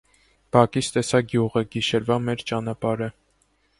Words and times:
բակից 0.55 0.87
տեսա 0.95 1.21
գյուղը, 1.33 1.63
գիշերվա 1.75 2.19
մեր 2.31 2.45
ճանապարհը: 2.53 3.11